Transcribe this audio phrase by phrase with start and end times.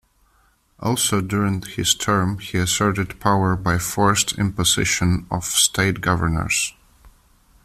[0.79, 6.73] Also during his term, he asserted power by forced imposition of state governors.